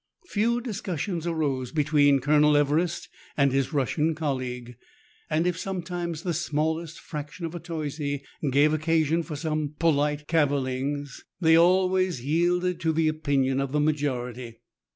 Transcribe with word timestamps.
Few 0.25 0.59
discussions 0.61 1.27
arose 1.27 1.71
between 1.71 2.21
Colonel 2.21 2.57
Everest 2.57 3.07
and 3.37 3.51
his 3.51 3.71
Russian 3.71 4.15
colleague; 4.15 4.75
and 5.29 5.45
if 5.45 5.59
sometimes 5.59 6.23
the 6.23 6.33
smallest 6.33 6.99
fraction 6.99 7.45
of 7.45 7.53
a 7.53 7.59
toise 7.59 8.01
gave 8.49 8.73
occasion 8.73 9.21
for 9.21 9.35
some 9.35 9.75
polite 9.77 10.27
cavillings, 10.27 11.23
they 11.39 11.55
always 11.55 12.25
yielded 12.25 12.79
to 12.79 12.91
the 12.91 13.09
opinion 13.09 13.59
of 13.61 13.73
the 13.73 13.79
majority. 13.79 14.61